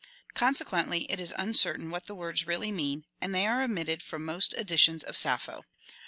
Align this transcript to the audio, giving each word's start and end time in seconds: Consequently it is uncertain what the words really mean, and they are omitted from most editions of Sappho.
Consequently 0.33 1.01
it 1.11 1.19
is 1.19 1.31
uncertain 1.37 1.91
what 1.91 2.05
the 2.07 2.15
words 2.15 2.47
really 2.47 2.71
mean, 2.71 3.05
and 3.21 3.35
they 3.35 3.45
are 3.45 3.61
omitted 3.61 4.01
from 4.01 4.25
most 4.25 4.55
editions 4.55 5.03
of 5.03 5.15
Sappho. 5.15 5.63